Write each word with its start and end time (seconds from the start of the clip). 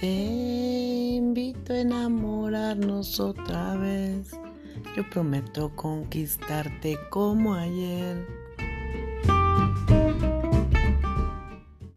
Te 0.00 0.06
invito 0.06 1.72
a 1.72 1.78
enamorarnos 1.78 3.18
otra 3.18 3.76
vez. 3.76 4.32
Yo 4.94 5.08
prometo 5.08 5.74
conquistarte 5.74 6.98
como 7.08 7.54
ayer. 7.54 8.45